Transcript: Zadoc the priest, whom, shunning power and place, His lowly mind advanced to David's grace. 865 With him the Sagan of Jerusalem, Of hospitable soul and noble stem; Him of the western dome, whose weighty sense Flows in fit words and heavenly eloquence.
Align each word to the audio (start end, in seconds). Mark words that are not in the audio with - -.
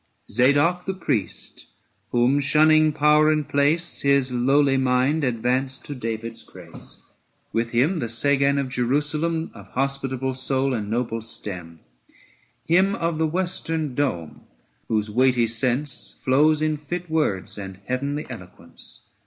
Zadoc 0.31 0.87
the 0.87 0.95
priest, 0.95 1.67
whom, 2.09 2.39
shunning 2.39 2.91
power 2.91 3.31
and 3.31 3.47
place, 3.47 4.01
His 4.01 4.31
lowly 4.33 4.75
mind 4.75 5.23
advanced 5.23 5.85
to 5.85 5.93
David's 5.93 6.41
grace. 6.41 7.01
865 7.53 7.53
With 7.53 7.69
him 7.69 7.97
the 7.99 8.09
Sagan 8.09 8.57
of 8.57 8.67
Jerusalem, 8.67 9.51
Of 9.53 9.67
hospitable 9.73 10.33
soul 10.33 10.73
and 10.73 10.89
noble 10.89 11.21
stem; 11.21 11.81
Him 12.65 12.95
of 12.95 13.19
the 13.19 13.27
western 13.27 13.93
dome, 13.93 14.41
whose 14.87 15.11
weighty 15.11 15.45
sense 15.45 16.19
Flows 16.25 16.63
in 16.63 16.77
fit 16.77 17.07
words 17.07 17.59
and 17.59 17.77
heavenly 17.85 18.25
eloquence. 18.27 19.07